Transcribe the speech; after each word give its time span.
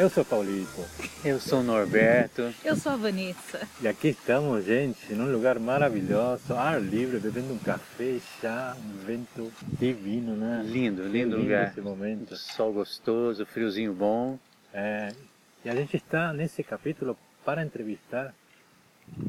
Eu 0.00 0.08
sou 0.08 0.24
Paulito. 0.24 0.82
Eu 1.22 1.38
sou 1.38 1.60
o 1.60 1.62
Norberto. 1.62 2.54
Eu 2.64 2.74
sou 2.74 2.92
a 2.92 2.96
Vanessa. 2.96 3.68
E 3.82 3.86
aqui 3.86 4.08
estamos, 4.08 4.64
gente, 4.64 5.12
num 5.12 5.30
lugar 5.30 5.58
maravilhoso, 5.58 6.54
ar 6.54 6.80
livre, 6.80 7.18
bebendo 7.18 7.52
um 7.52 7.58
café, 7.58 8.18
chá, 8.40 8.74
um 8.82 9.04
vento 9.04 9.52
divino, 9.78 10.34
né? 10.34 10.62
Lindo, 10.64 11.02
lindo, 11.02 11.12
lindo 11.12 11.36
lugar. 11.36 11.68
esse 11.68 11.82
momento. 11.82 12.34
Sol 12.34 12.72
gostoso, 12.72 13.44
friozinho 13.44 13.92
bom. 13.92 14.38
É, 14.72 15.12
e 15.66 15.68
a 15.68 15.74
gente 15.74 15.98
está 15.98 16.32
nesse 16.32 16.62
capítulo 16.62 17.14
para 17.44 17.62
entrevistar 17.62 18.34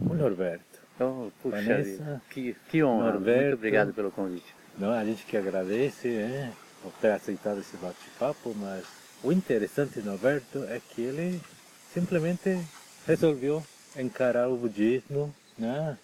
o 0.10 0.14
Norberto. 0.14 0.80
Oh, 1.02 1.31
puxa 1.44 1.58
Vanessa, 1.58 1.84
vida, 1.84 2.22
que, 2.30 2.56
que 2.70 2.81
honra. 2.81 3.12
Norberto. 3.12 3.42
Muito 3.42 3.56
obrigado 3.56 3.94
pelo 3.94 4.09
convite. 4.09 4.56
Não, 4.78 4.94
a 4.94 5.03
gente 5.03 5.26
que 5.26 5.36
agradece 5.36 6.08
né, 6.08 6.53
por 6.81 6.94
ter 6.94 7.12
aceitado 7.12 7.59
esse 7.59 7.76
bate-papo, 7.76 8.56
mas 8.56 9.01
o 9.23 9.31
interessante 9.31 9.99
do 9.99 10.09
Norberto 10.09 10.63
é 10.70 10.80
que 10.89 11.02
ele 11.02 11.41
simplesmente 11.93 12.59
resolveu 13.05 13.63
encarar 13.97 14.49
o 14.49 14.57
budismo, 14.57 15.34
né? 15.57 15.97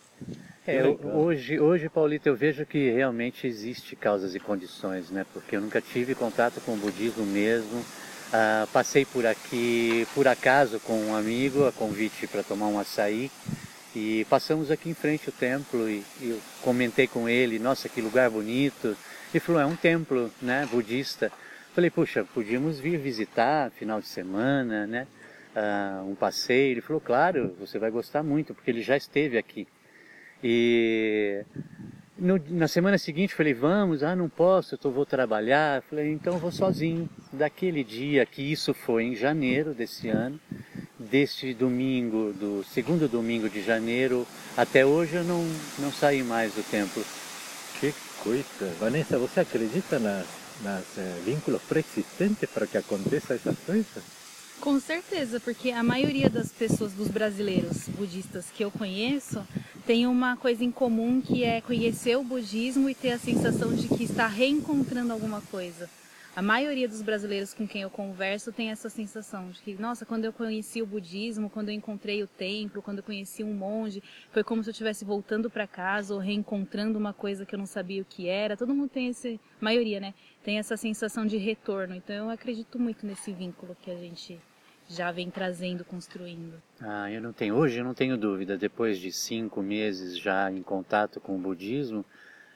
É, 0.65 0.81
legal. 0.81 1.15
hoje, 1.15 1.59
hoje, 1.59 1.87
Paulito, 1.87 2.27
eu 2.27 2.35
vejo 2.35 2.65
que 2.65 2.89
realmente 2.89 3.47
existe 3.47 3.95
causas 3.95 4.35
e 4.35 4.39
condições, 4.39 5.09
né? 5.09 5.25
Porque 5.33 5.55
eu 5.55 5.61
nunca 5.61 5.79
tive 5.79 6.13
contato 6.13 6.59
com 6.61 6.73
o 6.73 6.77
budismo 6.77 7.25
mesmo. 7.25 7.83
Ah, 8.33 8.67
passei 8.73 9.05
por 9.05 9.25
aqui, 9.25 10.05
por 10.13 10.27
acaso, 10.27 10.79
com 10.81 10.99
um 10.99 11.15
amigo, 11.15 11.65
a 11.65 11.71
convite 11.71 12.27
para 12.27 12.43
tomar 12.43 12.67
um 12.67 12.79
açaí. 12.79 13.31
E 13.95 14.25
passamos 14.29 14.69
aqui 14.69 14.89
em 14.89 14.93
frente 14.93 15.29
ao 15.29 15.33
templo 15.33 15.89
e, 15.89 16.03
e 16.19 16.29
eu 16.29 16.39
comentei 16.61 17.07
com 17.07 17.29
ele, 17.29 17.57
nossa, 17.57 17.87
que 17.87 18.01
lugar 18.01 18.29
bonito. 18.29 18.97
Ele 19.33 19.39
falou, 19.39 19.61
é 19.61 19.65
um 19.65 19.75
templo, 19.75 20.29
né, 20.41 20.67
budista. 20.69 21.31
Falei, 21.77 21.91
puxa, 21.91 22.25
podíamos 22.33 22.79
vir 22.79 22.97
visitar 22.97 23.69
final 23.69 24.01
de 24.01 24.07
semana, 24.07 24.87
né? 24.87 25.05
Ah, 25.55 26.03
um 26.07 26.15
passeio. 26.15 26.71
Ele 26.71 26.81
falou, 26.81 26.99
claro, 26.99 27.55
você 27.59 27.77
vai 27.77 27.91
gostar 27.91 28.23
muito, 28.23 28.51
porque 28.55 28.71
ele 28.71 28.81
já 28.81 28.97
esteve 28.97 29.37
aqui. 29.37 29.67
E 30.43 31.45
no- 32.17 32.41
na 32.49 32.67
semana 32.67 32.97
seguinte 32.97 33.35
falei, 33.35 33.53
vamos, 33.53 34.01
ah, 34.01 34.15
não 34.15 34.27
posso, 34.27 34.73
eu 34.73 34.77
tô, 34.79 34.89
vou 34.89 35.05
trabalhar. 35.05 35.83
Falei, 35.83 36.11
então 36.11 36.39
vou 36.39 36.51
sozinho. 36.51 37.07
Daquele 37.31 37.83
dia, 37.83 38.25
que 38.25 38.41
isso 38.41 38.73
foi 38.73 39.03
em 39.03 39.15
janeiro 39.15 39.71
desse 39.75 40.09
ano, 40.09 40.39
deste 40.97 41.53
domingo, 41.53 42.33
do 42.33 42.63
segundo 42.63 43.07
domingo 43.07 43.47
de 43.47 43.61
janeiro, 43.61 44.25
até 44.57 44.83
hoje 44.83 45.17
eu 45.17 45.23
não, 45.23 45.47
não 45.77 45.91
saí 45.91 46.23
mais 46.23 46.55
do 46.55 46.63
templo. 46.71 47.05
Que 47.79 47.93
coisa! 48.23 48.73
Vanessa, 48.79 49.19
você 49.19 49.41
acredita 49.41 49.99
nas, 49.99 50.25
nas 50.61 50.83
eh, 50.97 51.21
vínculos 51.25 51.61
pré-existentes 51.63 52.49
para 52.49 52.67
que 52.67 52.77
aconteça 52.77 53.33
essas 53.33 53.57
coisas? 53.59 54.03
Com 54.59 54.79
certeza, 54.79 55.39
porque 55.39 55.71
a 55.71 55.83
maioria 55.83 56.29
das 56.29 56.51
pessoas, 56.51 56.91
dos 56.91 57.09
brasileiros 57.09 57.87
budistas 57.89 58.45
que 58.53 58.63
eu 58.63 58.71
conheço, 58.71 59.45
tem 59.85 60.07
uma 60.07 60.35
coisa 60.35 60.63
em 60.63 60.71
comum 60.71 61.21
que 61.21 61.43
é 61.43 61.61
conhecer 61.61 62.17
o 62.17 62.23
budismo 62.23 62.89
e 62.89 62.95
ter 62.95 63.11
a 63.11 63.19
sensação 63.19 63.73
de 63.73 63.87
que 63.87 64.03
está 64.03 64.25
reencontrando 64.25 65.13
alguma 65.13 65.41
coisa. 65.41 65.87
A 66.37 66.41
maioria 66.43 66.87
dos 66.87 67.01
brasileiros 67.01 67.51
com 67.51 67.67
quem 67.67 67.81
eu 67.81 67.89
converso 67.89 68.51
tem 68.51 68.69
essa 68.69 68.89
sensação 68.89 69.49
de 69.49 69.59
que, 69.59 69.73
nossa, 69.73 70.05
quando 70.05 70.25
eu 70.25 70.31
conheci 70.31 70.83
o 70.83 70.85
budismo, 70.85 71.49
quando 71.49 71.69
eu 71.69 71.73
encontrei 71.73 72.21
o 72.21 72.27
templo, 72.27 72.79
quando 72.79 72.99
eu 72.99 73.03
conheci 73.03 73.43
um 73.43 73.55
monge, 73.55 74.03
foi 74.29 74.43
como 74.43 74.63
se 74.63 74.69
eu 74.69 74.71
estivesse 74.71 75.03
voltando 75.03 75.49
para 75.49 75.65
casa 75.65 76.13
ou 76.13 76.19
reencontrando 76.19 76.95
uma 76.95 77.11
coisa 77.11 77.43
que 77.43 77.55
eu 77.55 77.57
não 77.57 77.65
sabia 77.65 78.03
o 78.03 78.05
que 78.05 78.29
era. 78.29 78.55
Todo 78.55 78.75
mundo 78.75 78.87
tem 78.87 79.07
esse, 79.07 79.39
maioria, 79.59 79.99
né? 79.99 80.13
Tem 80.43 80.59
essa 80.59 80.77
sensação 80.77 81.25
de 81.25 81.37
retorno. 81.37 81.95
Então 81.95 82.15
eu 82.15 82.29
acredito 82.29 82.77
muito 82.77 83.03
nesse 83.03 83.33
vínculo 83.33 83.75
que 83.81 83.89
a 83.89 83.95
gente 83.95 84.39
já 84.87 85.11
vem 85.11 85.31
trazendo, 85.31 85.83
construindo. 85.83 86.61
Ah, 86.79 87.11
eu 87.11 87.19
não 87.19 87.33
tenho, 87.33 87.55
hoje 87.55 87.79
eu 87.79 87.83
não 87.83 87.95
tenho 87.95 88.15
dúvida, 88.15 88.55
depois 88.55 88.99
de 88.99 89.11
cinco 89.11 89.63
meses 89.63 90.15
já 90.19 90.51
em 90.51 90.61
contato 90.61 91.19
com 91.19 91.35
o 91.35 91.39
budismo, 91.39 92.05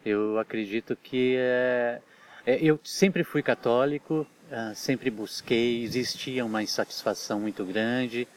eu 0.06 0.38
acredito 0.38 0.96
que 0.96 1.36
é, 1.36 2.00
eu 2.46 2.80
sempre 2.84 3.24
fui 3.24 3.44
católico, 3.44 4.26
ah, 4.52 4.74
sempre 4.76 5.10
busquei, 5.10 5.84
existia 5.84 6.44
uma 6.46 6.64
insatisfação 6.64 7.40
muito 7.40 7.64
grande, 7.64 8.28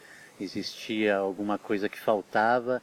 existia 0.41 1.17
alguma 1.17 1.59
coisa 1.59 1.89
que 1.89 1.99
faltava 1.99 2.83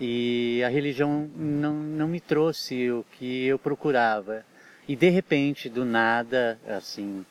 e 0.00 0.62
a 0.64 0.68
religião 0.68 1.30
não, 1.36 1.74
não 1.74 2.08
me 2.08 2.20
trouxe 2.20 2.90
o 2.90 3.04
que 3.12 3.46
eu 3.46 3.58
procurava. 3.58 4.44
E 4.88 4.96
de 4.96 5.08
repente, 5.08 5.68
do 5.68 5.84
nada, 5.84 6.58
assim, 6.66 7.24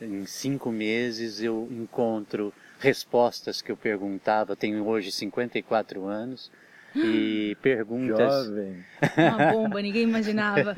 em 0.00 0.26
cinco 0.26 0.70
meses 0.70 1.40
eu 1.40 1.68
encontro 1.70 2.52
respostas 2.80 3.60
que 3.62 3.70
eu 3.70 3.76
perguntava, 3.76 4.56
tenho 4.56 4.86
hoje 4.86 5.12
54 5.12 6.04
anos, 6.06 6.50
e 6.94 7.56
perguntas, 7.62 8.46
Jovem! 8.46 8.84
Uma 9.16 9.52
bomba, 9.52 9.82
ninguém 9.82 10.02
imaginava. 10.02 10.74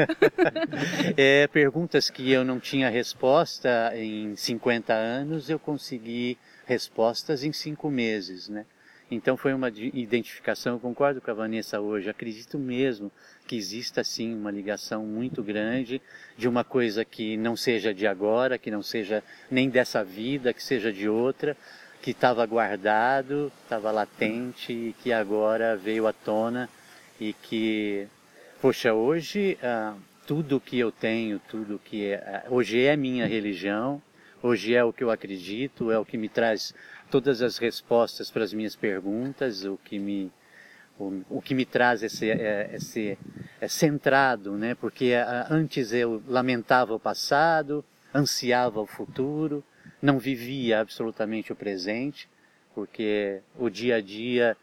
é, 1.17 1.47
perguntas 1.49 2.11
que 2.11 2.31
eu 2.31 2.45
não 2.45 2.59
tinha 2.61 2.89
resposta 2.91 3.93
em 3.97 4.35
50 4.37 4.93
anos, 4.93 5.49
eu 5.49 5.59
consegui 5.59 6.37
respostas 6.67 7.43
em 7.45 7.53
cinco 7.53 7.91
meses, 7.91 8.49
né? 8.49 8.65
Então 9.11 9.37
foi 9.37 9.53
uma 9.53 9.71
de- 9.73 9.91
identificação, 9.93 10.75
eu 10.75 10.79
concordo 10.79 11.21
com 11.21 11.31
a 11.31 11.35
Vanessa 11.35 11.81
hoje, 11.81 12.09
acredito 12.09 12.57
mesmo 12.57 13.11
que 13.45 13.57
exista 13.57 14.05
sim 14.05 14.33
uma 14.33 14.53
ligação 14.53 15.05
muito 15.05 15.43
grande 15.43 16.01
de 16.39 16.47
uma 16.47 16.63
coisa 16.63 17.05
que 17.05 17.37
não 17.37 17.57
seja 17.57 17.93
de 17.93 18.07
agora, 18.07 18.57
que 18.57 18.71
não 18.71 18.83
seja 18.83 19.21
nem 19.51 19.69
dessa 19.69 20.05
vida, 20.05 20.53
que 20.55 20.63
seja 20.63 20.93
de 20.93 21.09
outra, 21.09 21.57
que 22.03 22.13
estava 22.13 22.45
guardado, 22.47 23.53
estava 23.63 23.91
latente 23.91 24.73
e 24.73 24.95
que 25.03 25.13
agora 25.13 25.77
veio 25.77 26.07
à 26.07 26.13
tona 26.13 26.69
e 27.21 27.33
que, 27.33 28.07
poxa, 28.61 28.95
hoje 28.95 29.59
ah, 29.63 29.95
tudo 30.27 30.61
que 30.61 30.79
eu 30.79 30.91
tenho, 30.91 31.39
tudo 31.49 31.79
que 31.79 32.07
é, 32.07 32.17
ah, 32.17 32.45
hoje 32.49 32.83
é 32.83 32.97
minha 32.97 33.27
religião, 33.27 34.01
hoje 34.43 34.75
é 34.75 34.83
o 34.83 34.93
que 34.93 35.05
eu 35.05 35.11
acredito, 35.11 35.91
é 35.91 35.99
o 35.99 36.05
que 36.05 36.17
me 36.17 36.29
traz 36.29 36.75
todas 37.11 37.43
as 37.43 37.59
respostas 37.59 38.31
para 38.31 38.45
as 38.45 38.53
minhas 38.53 38.75
perguntas, 38.75 39.65
o 39.65 39.77
que 39.77 39.99
me 39.99 40.33
o, 40.99 41.23
o 41.31 41.43
que 41.43 41.55
me 41.55 41.65
traz 41.65 42.03
esse, 42.03 42.31
é, 42.31 42.71
esse 42.75 43.19
é 43.61 43.69
centrado, 43.69 44.53
né? 44.53 44.75
Porque 44.75 45.15
ah, 45.15 45.47
antes 45.51 45.93
eu 45.93 46.23
lamentava 46.27 46.95
o 46.95 47.01
passado, 47.01 47.85
ansiava 48.15 48.81
o 48.81 48.87
futuro, 48.87 49.65
não 50.01 50.19
vivia 50.19 50.81
absolutamente 50.81 51.53
o 51.53 51.57
presente, 51.57 52.29
porque 52.75 53.41
o 53.59 53.69
dia 53.69 53.97
a 53.97 54.01
dia 54.01 54.57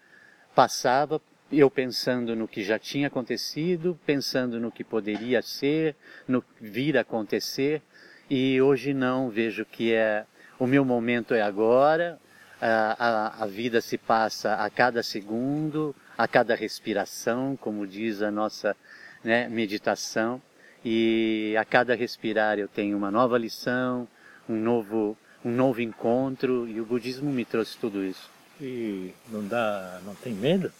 passava 0.55 1.21
eu 1.51 1.69
pensando 1.69 2.35
no 2.35 2.47
que 2.47 2.63
já 2.63 2.77
tinha 2.77 3.07
acontecido, 3.07 3.97
pensando 4.05 4.59
no 4.59 4.71
que 4.71 4.83
poderia 4.83 5.41
ser, 5.41 5.95
no 6.27 6.43
vir 6.59 6.97
a 6.97 7.01
acontecer, 7.01 7.81
e 8.29 8.61
hoje 8.61 8.93
não, 8.93 9.29
vejo 9.29 9.65
que 9.65 9.93
é 9.93 10.25
o 10.59 10.67
meu 10.67 10.83
momento 10.83 11.33
é 11.33 11.41
agora, 11.41 12.19
a, 12.59 13.37
a, 13.39 13.43
a 13.43 13.45
vida 13.45 13.79
se 13.79 13.97
passa 13.97 14.55
a 14.55 14.69
cada 14.69 15.03
segundo, 15.03 15.95
a 16.17 16.27
cada 16.27 16.55
respiração, 16.55 17.55
como 17.55 17.85
diz 17.85 18.21
a 18.21 18.31
nossa 18.31 18.75
né, 19.23 19.47
meditação, 19.47 20.41
e 20.83 21.55
a 21.57 21.63
cada 21.63 21.95
respirar 21.95 22.57
eu 22.57 22.67
tenho 22.67 22.97
uma 22.97 23.11
nova 23.11 23.37
lição, 23.37 24.07
um 24.49 24.55
novo, 24.55 25.17
um 25.47 25.51
novo 25.55 25.81
encontro, 25.81 26.67
e 26.67 26.79
o 26.81 26.85
budismo 26.85 27.31
me 27.31 27.45
trouxe 27.45 27.77
tudo 27.77 28.03
isso. 28.03 28.29
E 28.59 29.13
não 29.29 29.47
dá, 29.47 29.99
não 30.05 30.13
tem 30.15 30.33
medo? 30.33 30.71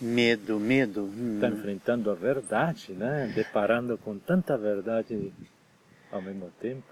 Medo, 0.00 0.58
medo. 0.60 1.02
hum, 1.04 1.34
Está 1.36 1.48
enfrentando 1.48 2.10
a 2.10 2.14
verdade, 2.14 2.92
né? 2.92 3.30
Deparando 3.34 3.98
com 3.98 4.16
tanta 4.18 4.56
verdade 4.56 5.32
ao 6.10 6.22
mesmo 6.22 6.50
tempo. 6.60 6.84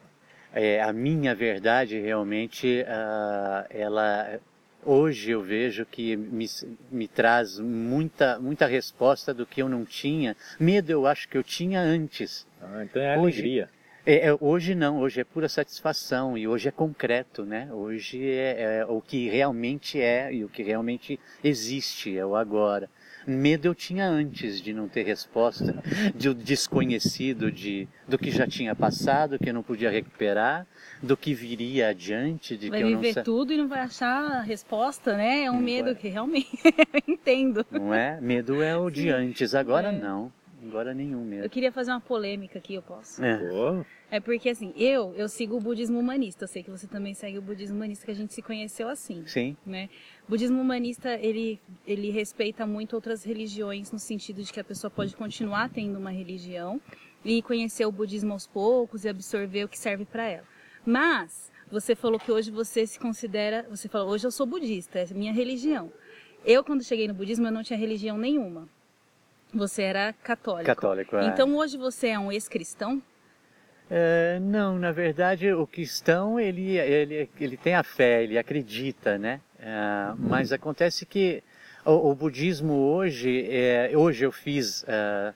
É, 0.52 0.82
a 0.82 0.92
minha 0.92 1.34
verdade 1.34 1.98
realmente, 2.00 2.84
ah, 2.88 3.66
ela 3.70 4.38
hoje 4.84 5.30
eu 5.32 5.42
vejo 5.42 5.84
que 5.86 6.16
me, 6.16 6.46
me 6.90 7.06
traz 7.08 7.58
muita, 7.58 8.38
muita 8.38 8.66
resposta 8.66 9.32
do 9.34 9.44
que 9.46 9.60
eu 9.62 9.68
não 9.68 9.84
tinha. 9.84 10.36
Medo 10.58 10.90
eu 10.90 11.06
acho 11.06 11.28
que 11.28 11.36
eu 11.38 11.42
tinha 11.42 11.80
antes. 11.80 12.46
Ah, 12.60 12.82
então 12.84 13.00
é 13.02 13.16
Hoje- 13.18 13.38
alegria. 13.40 13.68
É, 14.08 14.28
é, 14.28 14.36
hoje 14.40 14.72
não, 14.74 15.00
hoje 15.00 15.20
é 15.20 15.24
pura 15.24 15.48
satisfação 15.48 16.38
e 16.38 16.46
hoje 16.46 16.68
é 16.68 16.70
concreto, 16.70 17.44
né? 17.44 17.68
Hoje 17.72 18.24
é, 18.24 18.78
é 18.80 18.86
o 18.86 19.00
que 19.00 19.28
realmente 19.28 20.00
é 20.00 20.32
e 20.32 20.44
o 20.44 20.48
que 20.48 20.62
realmente 20.62 21.18
existe, 21.42 22.16
é 22.16 22.24
o 22.24 22.36
agora. 22.36 22.88
Medo 23.26 23.66
eu 23.66 23.74
tinha 23.74 24.06
antes 24.06 24.60
de 24.62 24.72
não 24.72 24.86
ter 24.88 25.02
resposta, 25.04 25.82
de 26.14 26.28
o 26.28 26.34
desconhecido, 26.34 27.50
de, 27.50 27.88
do 28.06 28.16
que 28.16 28.30
já 28.30 28.46
tinha 28.46 28.72
passado, 28.76 29.36
que 29.40 29.50
eu 29.50 29.54
não 29.54 29.64
podia 29.64 29.90
recuperar, 29.90 30.64
do 31.02 31.16
que 31.16 31.34
viria 31.34 31.88
adiante, 31.88 32.56
de 32.56 32.70
Vai 32.70 32.78
que 32.78 32.84
eu 32.84 32.90
não 32.90 33.00
viver 33.00 33.14
sa- 33.14 33.24
tudo 33.24 33.52
e 33.52 33.56
não 33.56 33.66
vai 33.66 33.80
achar 33.80 34.22
a 34.30 34.40
resposta, 34.42 35.16
né? 35.16 35.42
É 35.42 35.50
um 35.50 35.54
Não 35.54 35.60
medo 35.62 35.86
vai. 35.86 35.94
que 35.96 36.06
realmente 36.08 36.48
eu 36.62 37.02
entendo. 37.08 37.66
Não 37.68 37.92
é? 37.92 38.20
Medo 38.20 38.62
é 38.62 38.76
o 38.76 38.88
de 38.88 39.10
antes, 39.10 39.52
agora 39.56 39.88
É. 39.88 39.92
não. 39.98 40.30
Agora 40.68 40.94
nenhum 40.94 41.24
mesmo. 41.24 41.44
Eu 41.44 41.50
queria 41.50 41.72
fazer 41.72 41.90
uma 41.90 42.00
polêmica 42.00 42.58
aqui, 42.58 42.74
eu 42.74 42.82
posso? 42.82 43.22
É. 43.24 43.40
É 44.10 44.20
porque 44.20 44.48
assim, 44.48 44.72
eu, 44.76 45.12
eu 45.16 45.28
sigo 45.28 45.56
o 45.56 45.60
budismo 45.60 45.98
humanista. 45.98 46.44
Eu 46.44 46.48
sei 46.48 46.62
que 46.62 46.70
você 46.70 46.86
também 46.86 47.14
segue 47.14 47.38
o 47.38 47.42
budismo 47.42 47.76
humanista, 47.76 48.04
que 48.04 48.10
a 48.10 48.14
gente 48.14 48.32
se 48.32 48.42
conheceu 48.42 48.88
assim. 48.88 49.24
Sim, 49.26 49.56
né? 49.66 49.88
O 50.26 50.30
budismo 50.30 50.60
humanista, 50.60 51.14
ele, 51.14 51.60
ele 51.86 52.10
respeita 52.10 52.66
muito 52.66 52.94
outras 52.94 53.24
religiões 53.24 53.90
no 53.90 53.98
sentido 53.98 54.42
de 54.42 54.52
que 54.52 54.60
a 54.60 54.64
pessoa 54.64 54.90
pode 54.90 55.16
continuar 55.16 55.70
tendo 55.70 55.98
uma 55.98 56.10
religião 56.10 56.80
e 57.24 57.42
conhecer 57.42 57.84
o 57.84 57.92
budismo 57.92 58.32
aos 58.32 58.46
poucos 58.46 59.04
e 59.04 59.08
absorver 59.08 59.64
o 59.64 59.68
que 59.68 59.78
serve 59.78 60.04
para 60.04 60.28
ela. 60.28 60.46
Mas 60.84 61.50
você 61.70 61.96
falou 61.96 62.18
que 62.18 62.30
hoje 62.30 62.50
você 62.50 62.86
se 62.86 62.98
considera, 62.98 63.66
você 63.68 63.88
falou, 63.88 64.10
hoje 64.10 64.24
eu 64.24 64.30
sou 64.30 64.46
budista, 64.46 65.00
é 65.00 65.06
minha 65.12 65.32
religião. 65.32 65.92
Eu 66.44 66.62
quando 66.62 66.84
cheguei 66.84 67.08
no 67.08 67.14
budismo 67.14 67.46
eu 67.48 67.50
não 67.50 67.64
tinha 67.64 67.76
religião 67.76 68.16
nenhuma. 68.16 68.68
Você 69.56 69.82
era 69.82 70.12
católico. 70.12 70.66
católico. 70.66 71.16
é. 71.16 71.26
Então 71.28 71.56
hoje 71.56 71.76
você 71.78 72.08
é 72.08 72.18
um 72.18 72.30
ex-cristão? 72.30 73.02
É, 73.88 74.38
não, 74.40 74.78
na 74.78 74.90
verdade, 74.92 75.52
o 75.52 75.66
cristão 75.66 76.38
ele, 76.40 76.76
ele, 76.76 77.30
ele 77.40 77.56
tem 77.56 77.74
a 77.74 77.82
fé, 77.84 78.22
ele 78.22 78.36
acredita, 78.36 79.16
né? 79.16 79.40
É, 79.58 80.12
mas 80.18 80.52
acontece 80.52 81.06
que 81.06 81.42
o, 81.84 82.10
o 82.10 82.14
budismo 82.14 82.74
hoje, 82.74 83.46
é, 83.48 83.92
hoje 83.96 84.24
eu 84.26 84.32
fiz, 84.32 84.84
é, 84.88 85.32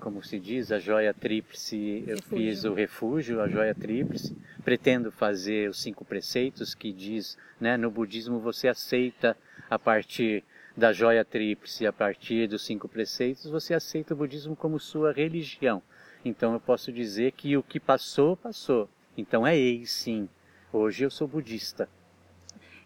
como 0.00 0.22
se 0.22 0.38
diz, 0.38 0.70
a 0.70 0.78
joia 0.78 1.14
tríplice, 1.14 2.04
eu 2.06 2.16
Refúgio. 2.16 2.46
fiz 2.46 2.64
o 2.64 2.74
refúgio, 2.74 3.40
a 3.40 3.48
joia 3.48 3.74
tríplice. 3.74 4.36
Pretendo 4.62 5.10
fazer 5.10 5.70
os 5.70 5.80
cinco 5.80 6.04
preceitos 6.04 6.74
que 6.74 6.92
diz, 6.92 7.38
né? 7.58 7.76
No 7.78 7.90
budismo 7.90 8.38
você 8.38 8.68
aceita 8.68 9.34
a 9.70 9.78
partir 9.78 10.44
da 10.78 10.92
joia 10.92 11.24
tríplice, 11.24 11.88
a 11.88 11.92
partir 11.92 12.46
dos 12.46 12.64
cinco 12.64 12.88
preceitos, 12.88 13.50
você 13.50 13.74
aceita 13.74 14.14
o 14.14 14.16
budismo 14.16 14.54
como 14.54 14.78
sua 14.78 15.12
religião. 15.12 15.82
Então 16.24 16.52
eu 16.52 16.60
posso 16.60 16.92
dizer 16.92 17.32
que 17.32 17.56
o 17.56 17.64
que 17.64 17.80
passou, 17.80 18.36
passou. 18.36 18.88
Então 19.16 19.44
é 19.44 19.56
ex, 19.56 19.90
sim. 19.90 20.28
Hoje 20.72 21.02
eu 21.02 21.10
sou 21.10 21.26
budista. 21.26 21.88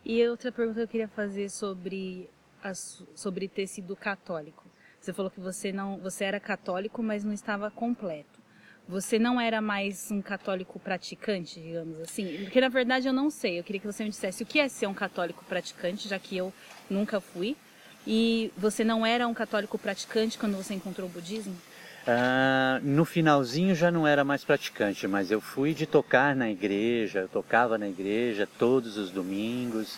E 0.03 0.27
outra 0.27 0.50
pergunta 0.50 0.79
que 0.79 0.85
eu 0.85 0.89
queria 0.89 1.09
fazer 1.09 1.50
sobre, 1.50 2.31
a 2.65 2.73
sobre 2.75 3.47
ter 3.47 3.67
sido 3.67 3.94
católico. 3.94 4.65
Você 4.99 5.12
falou 5.12 5.31
que 5.31 5.41
você 5.41 5.71
não, 5.71 5.99
você 5.99 6.25
era 6.25 6.41
católico, 6.41 7.03
mas 7.03 7.23
não 7.23 7.33
estava 7.35 7.71
completo. 7.71 8.41
Você 8.89 9.19
não 9.19 9.39
era 9.39 9.61
mais 9.61 10.11
um 10.11 10.23
católico 10.23 10.81
praticante, 10.81 11.61
digamos 11.61 12.00
assim? 12.00 12.44
Porque 12.44 12.59
na 12.59 12.71
verdade 12.71 13.06
eu 13.06 13.12
não 13.12 13.29
sei. 13.29 13.59
Eu 13.59 13.65
queria 13.65 13.81
que 13.83 13.87
você 13.87 14.03
me 14.03 14.09
dissesse 14.09 14.43
o 14.43 14.47
que 14.47 14.59
é 14.59 14.67
ser 14.67 14.87
um 14.87 14.94
católico 14.94 15.44
praticante, 15.44 16.09
já 16.09 16.19
que 16.19 16.39
eu 16.39 16.50
nunca 16.89 17.21
fui. 17.21 17.55
E 18.07 18.53
você 18.57 18.83
não 18.83 19.07
era 19.07 19.27
um 19.29 19.35
católico 19.35 19.79
praticante 19.79 20.39
quando 20.39 20.57
você 20.57 20.75
encontrou 20.75 21.09
o 21.09 21.11
budismo? 21.11 21.57
Ah, 22.07 22.81
no 22.83 23.05
finalzinho 23.05 23.75
já 23.77 23.91
não 23.91 24.07
era 24.07 24.25
mais 24.25 24.45
praticante, 24.45 25.07
mas 25.07 25.31
eu 25.31 25.41
fui 25.41 25.73
de 25.73 25.87
tocar 25.87 26.35
na 26.35 26.51
igreja, 26.51 27.21
eu 27.21 27.29
tocava 27.29 27.79
na 27.79 27.89
igreja 27.89 28.49
todos 28.59 28.97
os 28.97 29.11
domingos, 29.11 29.97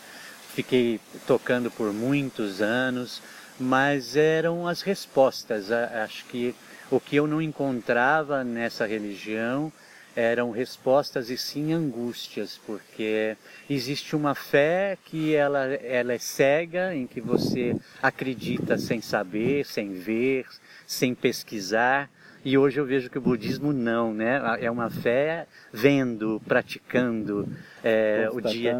fiquei 0.55 1.01
tocando 1.27 1.71
por 1.71 1.95
muitos 1.95 2.61
anos, 2.61 3.23
mas 3.59 4.17
eram 4.17 4.69
as 4.69 4.83
respostas. 4.83 5.71
Acho 5.73 6.27
que 6.27 6.55
o 6.91 7.01
que 7.01 7.17
eu 7.17 7.27
não 7.27 7.41
encontrava 7.41 8.45
nessa 8.45 8.85
religião 8.87 9.73
eram 10.17 10.51
respostas 10.51 11.31
e 11.31 11.37
sim 11.37 11.73
angústias, 11.73 12.61
porque 12.67 13.37
existe 13.69 14.15
uma 14.15 14.35
fé 14.35 14.97
que 15.05 15.35
ela, 15.35 15.65
ela 15.67 16.13
é 16.13 16.19
cega, 16.19 16.95
em 16.95 17.07
que 17.07 17.21
você 17.21 17.77
acredita 18.03 18.79
sem 18.79 19.01
saber, 19.01 19.67
sem 19.67 19.93
ver, 19.93 20.47
sem 20.87 21.15
pesquisar. 21.15 22.11
E 22.45 22.59
hoje 22.59 22.79
eu 22.79 22.85
vejo 22.85 23.09
que 23.09 23.17
o 23.17 23.23
budismo 23.23 23.73
não, 23.73 24.13
né? 24.13 24.39
É 24.61 24.71
uma 24.71 24.91
fé 24.91 25.47
vendo, 25.73 26.43
praticando, 26.47 27.49
é, 27.83 28.29
o 28.31 28.39
dia 28.39 28.79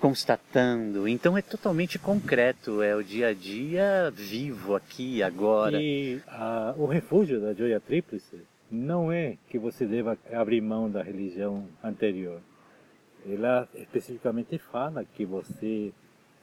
constatando. 0.00 1.06
Então 1.06 1.38
é 1.38 1.42
totalmente 1.42 1.96
concreto, 1.96 2.82
é 2.82 2.96
o 2.96 3.04
dia 3.04 3.28
a 3.28 3.32
dia 3.32 4.12
vivo 4.12 4.74
aqui 4.74 5.22
agora. 5.22 5.80
E 5.80 6.20
ah, 6.26 6.74
o 6.76 6.86
refúgio 6.86 7.40
da 7.40 7.54
joia 7.54 7.78
tríplice 7.78 8.42
não 8.74 9.10
é 9.12 9.36
que 9.48 9.58
você 9.58 9.86
deva 9.86 10.18
abrir 10.32 10.60
mão 10.60 10.90
da 10.90 11.02
religião 11.02 11.66
anterior. 11.82 12.40
Ela 13.26 13.68
especificamente 13.74 14.58
fala 14.58 15.04
que 15.04 15.24
você 15.24 15.92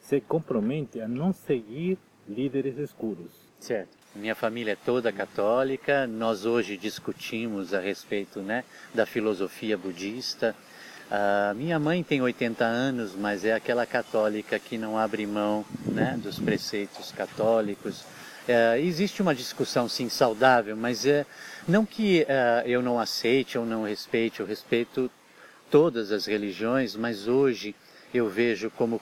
se 0.00 0.20
compromete 0.20 1.00
a 1.00 1.06
não 1.06 1.32
seguir 1.32 1.98
líderes 2.28 2.78
escuros. 2.78 3.30
Certo. 3.60 3.96
Minha 4.16 4.34
família 4.34 4.72
é 4.72 4.76
toda 4.76 5.12
católica. 5.12 6.06
Nós 6.06 6.44
hoje 6.44 6.76
discutimos 6.76 7.72
a 7.72 7.80
respeito, 7.80 8.40
né, 8.40 8.64
da 8.94 9.06
filosofia 9.06 9.78
budista. 9.78 10.56
Ah, 11.10 11.52
minha 11.54 11.78
mãe 11.78 12.02
tem 12.02 12.20
80 12.20 12.64
anos, 12.64 13.14
mas 13.14 13.44
é 13.44 13.52
aquela 13.52 13.86
católica 13.86 14.58
que 14.58 14.76
não 14.76 14.98
abre 14.98 15.26
mão, 15.26 15.64
né, 15.86 16.18
dos 16.22 16.38
preceitos 16.40 17.12
católicos. 17.12 18.04
É, 18.48 18.80
existe 18.80 19.22
uma 19.22 19.34
discussão 19.34 19.88
sim 19.88 20.08
saudável, 20.08 20.76
mas 20.76 21.06
é 21.06 21.24
não 21.66 21.86
que 21.86 22.26
ah, 22.28 22.62
eu 22.66 22.82
não 22.82 22.98
aceite 22.98 23.56
ou 23.56 23.64
não 23.64 23.84
respeite, 23.84 24.40
eu 24.40 24.46
respeito 24.46 25.10
todas 25.70 26.10
as 26.10 26.26
religiões, 26.26 26.96
mas 26.96 27.28
hoje 27.28 27.74
eu 28.12 28.28
vejo 28.28 28.70
como 28.70 29.00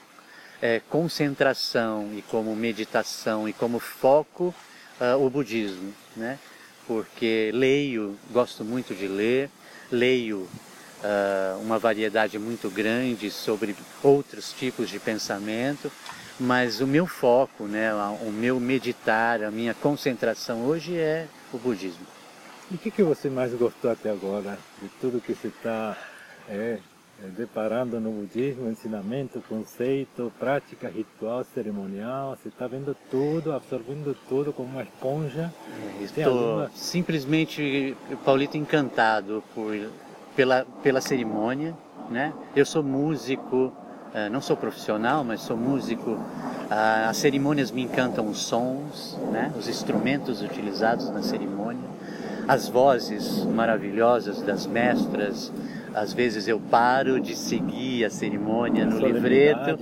é, 0.61 0.79
concentração 0.89 2.11
e 2.15 2.21
como 2.21 2.55
meditação 2.55 3.49
e 3.49 3.53
como 3.53 3.79
foco 3.79 4.53
ah, 4.99 5.17
o 5.17 5.29
budismo, 5.29 5.93
né? 6.15 6.37
Porque 6.87 7.51
leio, 7.53 8.17
gosto 8.31 8.63
muito 8.63 8.93
de 8.93 9.07
ler, 9.07 9.49
leio 9.91 10.47
ah, 11.03 11.57
uma 11.59 11.79
variedade 11.79 12.37
muito 12.37 12.69
grande 12.69 13.31
sobre 13.31 13.75
outros 14.03 14.53
tipos 14.53 14.87
de 14.87 14.99
pensamento, 14.99 15.91
mas 16.41 16.81
o 16.81 16.87
meu 16.87 17.05
foco, 17.05 17.65
né, 17.65 17.93
o 17.93 18.31
meu 18.31 18.59
meditar, 18.59 19.43
a 19.43 19.51
minha 19.51 19.75
concentração 19.75 20.65
hoje 20.65 20.97
é 20.97 21.27
o 21.53 21.57
budismo. 21.59 22.05
E 22.71 22.75
o 22.75 22.77
que, 22.79 22.89
que 22.89 23.03
você 23.03 23.29
mais 23.29 23.53
gostou 23.53 23.91
até 23.91 24.09
agora 24.09 24.57
de 24.81 24.89
tudo 24.99 25.21
que 25.21 25.35
você 25.35 25.49
está 25.49 25.95
é, 26.49 26.79
é, 27.23 27.27
deparando 27.37 27.99
no 27.99 28.09
budismo, 28.11 28.69
ensinamento, 28.71 29.43
conceito, 29.47 30.31
prática, 30.39 30.89
ritual, 30.89 31.43
cerimonial? 31.53 32.35
Você 32.41 32.47
está 32.49 32.65
vendo 32.65 32.95
tudo, 33.11 33.51
absorvendo 33.53 34.17
tudo 34.27 34.51
como 34.51 34.69
uma 34.69 34.83
esponja. 34.83 35.53
Tem 36.15 36.23
Estou 36.23 36.39
alguma- 36.39 36.71
simplesmente, 36.73 37.95
Paulito, 38.25 38.57
encantado 38.57 39.43
por, 39.53 39.75
pela, 40.35 40.65
pela 40.81 41.01
cerimônia. 41.01 41.75
Né? 42.09 42.33
Eu 42.55 42.65
sou 42.65 42.81
músico, 42.83 43.71
não 44.29 44.41
sou 44.41 44.57
profissional, 44.57 45.23
mas 45.23 45.41
sou 45.41 45.55
músico. 45.55 46.19
Ah, 46.69 47.09
as 47.09 47.17
cerimônias 47.17 47.71
me 47.71 47.81
encantam 47.81 48.27
os 48.27 48.39
sons, 48.39 49.17
né? 49.31 49.51
os 49.57 49.67
instrumentos 49.67 50.41
utilizados 50.41 51.09
na 51.09 51.21
cerimônia, 51.21 51.89
as 52.47 52.67
vozes 52.69 53.43
maravilhosas 53.45 54.41
das 54.41 54.65
mestras. 54.65 55.51
Às 55.93 56.13
vezes 56.13 56.47
eu 56.47 56.59
paro 56.59 57.19
de 57.19 57.35
seguir 57.35 58.05
a 58.05 58.09
cerimônia 58.09 58.85
no 58.85 58.97
livreto 58.99 59.77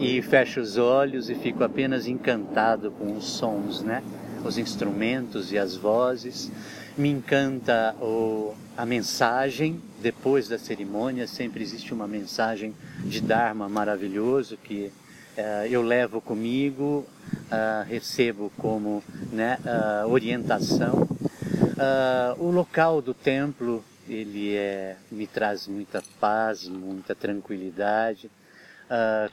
e 0.00 0.20
fecho 0.20 0.60
os 0.60 0.76
olhos 0.76 1.30
e 1.30 1.36
fico 1.36 1.62
apenas 1.62 2.08
encantado 2.08 2.90
com 2.90 3.16
os 3.16 3.24
sons, 3.24 3.82
né? 3.82 4.02
Os 4.44 4.58
instrumentos 4.58 5.52
e 5.52 5.58
as 5.58 5.76
vozes. 5.76 6.50
Me 6.94 7.08
encanta 7.08 7.96
o, 8.02 8.54
a 8.76 8.84
mensagem 8.84 9.80
depois 10.02 10.46
da 10.46 10.58
cerimônia. 10.58 11.26
Sempre 11.26 11.62
existe 11.62 11.94
uma 11.94 12.06
mensagem 12.06 12.74
de 13.04 13.22
Dharma 13.22 13.66
maravilhoso 13.66 14.58
que 14.58 14.92
eh, 15.34 15.68
eu 15.70 15.80
levo 15.80 16.20
comigo, 16.20 17.06
ah, 17.50 17.82
recebo 17.88 18.52
como 18.58 19.02
né, 19.32 19.58
ah, 19.64 20.04
orientação. 20.06 21.08
O 22.38 22.50
local 22.50 23.00
do 23.02 23.14
templo 23.14 23.82
ele 24.06 24.54
é, 24.54 24.96
me 25.10 25.26
traz 25.26 25.66
muita 25.66 26.02
paz, 26.20 26.68
muita 26.68 27.14
tranquilidade. 27.14 28.30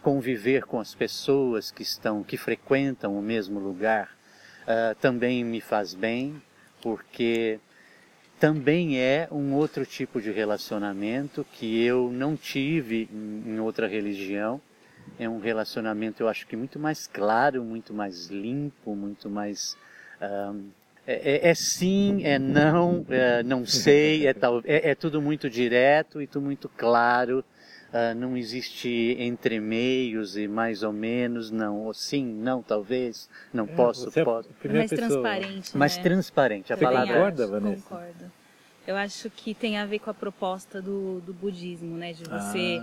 Conviver 0.02 0.64
com 0.64 0.80
as 0.80 0.96
pessoas 0.96 1.70
que 1.70 1.84
estão, 1.84 2.24
que 2.24 2.38
frequentam 2.38 3.20
o 3.20 3.22
mesmo 3.22 3.60
lugar, 3.60 4.10
também 5.00 5.44
me 5.44 5.62
faz 5.62 5.94
bem, 5.94 6.42
porque 6.82 7.60
também 8.40 9.00
é 9.00 9.28
um 9.32 9.54
outro 9.54 9.86
tipo 9.86 10.22
de 10.22 10.32
relacionamento 10.32 11.46
que 11.54 11.84
eu 11.84 12.10
não 12.12 12.36
tive 12.38 13.10
em 13.12 13.60
outra 13.60 13.88
religião. 13.88 14.62
É 15.20 15.28
um 15.28 15.40
relacionamento, 15.40 16.24
eu 16.24 16.30
acho 16.30 16.48
que 16.48 16.56
muito 16.56 16.80
mais 16.80 17.06
claro, 17.06 17.62
muito 17.64 17.94
mais 17.94 18.28
limpo, 18.28 18.96
muito 18.96 19.30
mais 19.30 19.76
ah, 20.22 20.54
é, 21.06 21.48
é- 21.48 21.50
é 21.50 21.56
sim, 21.56 22.24
é 22.24 22.38
não, 22.38 23.04
é 23.10 23.42
não 23.42 23.66
sei, 23.66 24.28
é, 24.28 24.34
tal, 24.34 24.62
é, 24.64 24.92
é 24.92 24.96
tudo 24.96 25.20
muito 25.22 25.50
direto 25.50 26.22
e 26.22 26.28
tudo 26.28 26.46
muito 26.46 26.70
claro. 26.70 27.44
Uh, 27.92 28.14
não 28.16 28.38
existe 28.38 29.16
entre 29.18 29.60
meios 29.60 30.38
e 30.38 30.48
mais 30.48 30.84
ou 30.84 30.94
menos, 30.94 31.50
não, 31.50 31.86
ou 31.86 31.94
sim, 31.94 32.24
não, 32.24 32.62
talvez, 32.62 33.28
não 33.52 33.64
é, 33.64 33.68
posso, 33.68 34.10
é 34.20 34.24
posso. 34.24 34.50
É 34.64 34.68
mais 34.68 34.90
pessoa. 34.92 35.10
transparente. 35.10 35.78
Mais 35.78 35.98
né? 35.98 36.04
transparente, 36.04 36.74
a 36.74 36.78
Também 36.78 36.94
palavra. 36.94 37.14
Concorda, 37.16 37.48
Vanessa? 37.48 37.82
Concordo. 37.82 38.32
Eu 38.86 38.96
acho 38.96 39.30
que 39.30 39.54
tem 39.54 39.78
a 39.78 39.86
ver 39.86 40.00
com 40.00 40.10
a 40.10 40.14
proposta 40.14 40.82
do, 40.82 41.20
do 41.22 41.34
budismo, 41.34 41.96
né? 41.98 42.14
De 42.14 42.24
você 42.24 42.80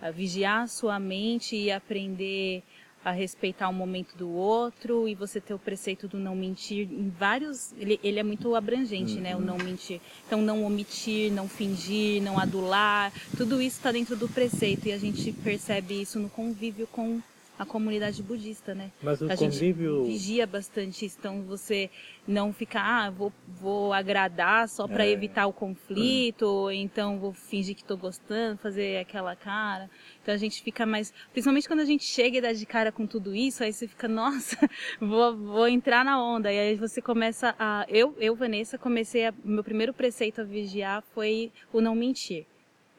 ah. 0.00 0.10
vigiar 0.10 0.62
a 0.62 0.66
sua 0.66 0.98
mente 0.98 1.56
e 1.56 1.70
aprender 1.70 2.62
a 3.04 3.10
respeitar 3.10 3.68
o 3.68 3.72
momento 3.72 4.16
do 4.16 4.28
outro 4.30 5.08
e 5.08 5.14
você 5.14 5.40
ter 5.40 5.54
o 5.54 5.58
preceito 5.58 6.06
do 6.06 6.18
não 6.18 6.36
mentir 6.36 6.88
em 6.90 7.08
vários 7.08 7.72
ele, 7.78 7.98
ele 8.02 8.18
é 8.18 8.22
muito 8.22 8.54
abrangente 8.54 9.14
uhum. 9.14 9.20
né 9.20 9.34
o 9.34 9.38
uhum. 9.38 9.44
não 9.44 9.58
mentir 9.58 10.00
então 10.26 10.42
não 10.42 10.64
omitir 10.64 11.32
não 11.32 11.48
fingir 11.48 12.22
não 12.22 12.38
adular 12.38 13.12
tudo 13.36 13.60
isso 13.62 13.78
está 13.78 13.90
dentro 13.90 14.16
do 14.16 14.28
preceito 14.28 14.88
e 14.88 14.92
a 14.92 14.98
gente 14.98 15.32
percebe 15.32 16.00
isso 16.00 16.18
no 16.18 16.28
convívio 16.28 16.86
com 16.86 17.20
a 17.60 17.66
comunidade 17.66 18.22
budista, 18.22 18.74
né? 18.74 18.90
Mas 19.02 19.20
o 19.20 19.30
a 19.30 19.36
convívio... 19.36 19.98
gente 19.98 20.12
vigia 20.12 20.46
bastante 20.46 21.04
isso, 21.04 21.18
então 21.18 21.42
você 21.42 21.90
não 22.26 22.54
ficar, 22.54 22.82
ah, 22.82 23.10
vou, 23.10 23.30
vou 23.46 23.92
agradar 23.92 24.66
só 24.66 24.88
para 24.88 25.04
é. 25.04 25.10
evitar 25.10 25.46
o 25.46 25.52
conflito, 25.52 26.46
ou 26.46 26.72
então 26.72 27.18
vou 27.18 27.34
fingir 27.34 27.74
que 27.74 27.82
estou 27.82 27.98
gostando, 27.98 28.56
fazer 28.56 28.96
aquela 28.96 29.36
cara. 29.36 29.90
Então 30.22 30.34
a 30.34 30.38
gente 30.38 30.62
fica 30.62 30.86
mais, 30.86 31.12
principalmente 31.32 31.68
quando 31.68 31.80
a 31.80 31.84
gente 31.84 32.04
chega 32.04 32.38
e 32.38 32.40
dá 32.40 32.54
de 32.54 32.64
cara 32.64 32.90
com 32.90 33.06
tudo 33.06 33.34
isso, 33.34 33.62
aí 33.62 33.74
você 33.74 33.86
fica, 33.86 34.08
nossa, 34.08 34.56
vou, 34.98 35.36
vou 35.36 35.68
entrar 35.68 36.02
na 36.02 36.18
onda. 36.18 36.50
E 36.50 36.58
aí 36.58 36.76
você 36.76 37.02
começa 37.02 37.54
a, 37.58 37.84
eu, 37.90 38.16
eu 38.18 38.34
Vanessa, 38.34 38.78
comecei 38.78 39.26
a, 39.26 39.34
meu 39.44 39.62
primeiro 39.62 39.92
preceito 39.92 40.40
a 40.40 40.44
vigiar 40.44 41.02
foi 41.12 41.52
o 41.70 41.82
não 41.82 41.94
mentir 41.94 42.46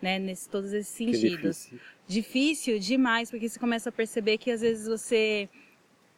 né, 0.01 0.19
nesse 0.19 0.49
todos 0.49 0.73
esses 0.73 0.93
sentidos. 0.93 1.69
Difícil. 1.69 1.79
difícil. 2.07 2.79
demais, 2.79 3.29
porque 3.29 3.47
você 3.47 3.59
começa 3.59 3.89
a 3.89 3.91
perceber 3.91 4.37
que 4.37 4.51
às 4.51 4.61
vezes 4.61 4.87
você 4.87 5.49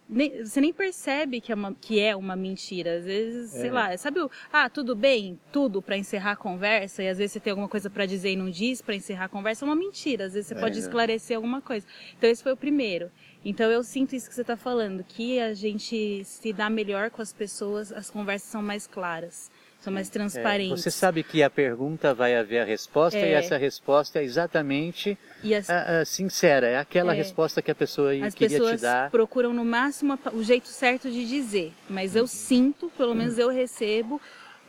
nem, 0.08 0.44
você 0.44 0.60
nem 0.60 0.74
percebe 0.74 1.40
que 1.40 1.52
é 1.52 1.56
uma, 1.56 1.74
que 1.74 2.00
é 2.00 2.16
uma 2.16 2.36
mentira. 2.36 2.98
Às 2.98 3.06
vezes, 3.06 3.56
é. 3.56 3.62
sei 3.62 3.72
lá, 3.72 3.98
sabe 3.98 4.20
o, 4.20 4.30
ah, 4.52 4.70
tudo 4.70 4.96
bem, 4.96 5.40
tudo 5.52 5.82
para 5.82 5.98
encerrar 5.98 6.32
a 6.32 6.36
conversa, 6.36 7.04
e 7.04 7.10
às 7.10 7.18
vezes 7.18 7.34
você 7.34 7.40
tem 7.40 7.52
alguma 7.52 7.70
coisa 7.70 7.90
para 7.90 8.06
dizer 8.06 8.32
e 8.32 8.36
não 8.36 8.50
diz 8.50 8.82
para 8.82 8.96
encerrar 8.96 9.26
a 9.26 9.30
conversa, 9.30 9.66
é 9.66 9.68
uma 9.68 9.76
mentira. 9.76 10.26
Às 10.26 10.34
vezes 10.34 10.48
você 10.48 10.54
é. 10.54 10.60
pode 10.60 10.80
esclarecer 10.80 11.36
alguma 11.36 11.62
coisa. 11.62 11.86
Então 12.18 12.30
esse 12.30 12.44
foi 12.44 12.54
o 12.54 12.58
primeiro. 12.58 13.12
Então 13.46 13.70
eu 13.70 13.84
sinto 13.84 14.16
isso 14.16 14.30
que 14.30 14.36
você 14.36 14.42
está 14.42 14.56
falando, 14.56 15.04
que 15.04 15.40
a 15.40 15.54
gente 15.54 16.24
se 16.24 16.54
dá 16.54 16.70
melhor 16.70 17.10
com 17.10 17.22
as 17.22 17.34
pessoas, 17.34 17.92
as 17.92 18.10
conversas 18.10 18.50
são 18.50 18.62
mais 18.62 18.88
claras 18.88 19.52
são 19.84 19.92
mais 19.92 20.10
transparentes. 20.10 20.80
É, 20.80 20.84
você 20.84 20.92
sabe 20.92 21.24
que 21.24 21.44
a 21.44 21.50
pergunta 21.50 22.14
vai 22.14 22.36
haver 22.36 22.60
a 22.60 22.64
resposta 22.64 23.20
é. 23.20 23.32
e 23.32 23.34
essa 23.34 23.58
resposta 23.58 24.20
é 24.20 24.24
exatamente 24.24 25.18
as, 25.44 25.70
a, 25.70 26.00
a 26.00 26.06
sincera, 26.06 26.68
é 26.68 26.78
aquela 26.78 27.14
é. 27.14 27.18
resposta 27.18 27.62
que 27.62 27.70
a 27.70 27.76
pessoa 27.76 28.14
as 28.26 28.34
queria 28.34 28.58
te 28.58 28.64
dar. 28.64 28.74
As 28.74 28.80
pessoas 28.80 29.12
procuram 29.12 29.54
no 29.54 29.66
máximo 29.66 30.18
o 30.32 30.42
jeito 30.42 30.70
certo 30.70 31.12
de 31.12 31.28
dizer, 31.28 31.74
mas 31.90 32.16
eu 32.16 32.26
sinto, 32.26 32.90
pelo 32.98 33.14
menos 33.14 33.38
eu 33.38 33.50
recebo 33.50 34.22